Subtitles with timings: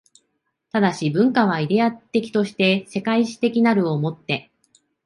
[0.71, 0.81] 但、
[1.13, 4.49] 文化はイデヤ的として世界史的なるを以て